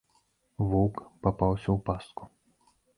[0.71, 0.97] Воўк
[1.27, 2.23] папаўся ў пастку.